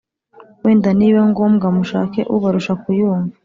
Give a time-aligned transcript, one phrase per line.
[0.63, 3.35] wenda nibiba ngombwa mushake ubarusha kuyumva